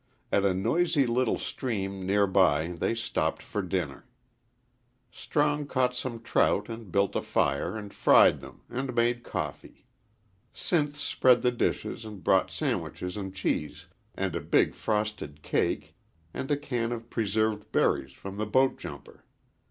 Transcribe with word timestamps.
At 0.31 0.43
a 0.43 0.51
noisy 0.55 1.05
little 1.05 1.37
stream 1.37 2.07
near 2.07 2.25
by 2.25 2.69
they 2.71 2.95
stopped 2.95 3.43
for 3.43 3.61
dinner. 3.61 4.07
Strong 5.11 5.67
caught 5.67 5.95
some 5.95 6.21
trout 6.23 6.69
and 6.69 6.91
built 6.91 7.15
a 7.15 7.21
fire 7.21 7.77
and 7.77 7.93
fried 7.93 8.39
them, 8.41 8.63
and 8.67 8.95
made 8.95 9.23
coffee. 9.23 9.85
Sinth 10.55 10.95
spread 10.95 11.43
the 11.43 11.51
dishes 11.51 12.03
and 12.03 12.23
brought 12.23 12.49
sandwiches 12.49 13.15
and 13.15 13.35
cheese 13.35 13.85
and 14.15 14.35
a 14.35 14.41
big, 14.41 14.73
frosted 14.73 15.43
cake 15.43 15.95
and 16.33 16.49
a 16.49 16.57
can 16.57 16.91
of 16.91 17.11
preserved 17.11 17.71
berries 17.71 18.13
from 18.13 18.37
the 18.37 18.47
boat 18.47 18.79
jumper. 18.79 19.23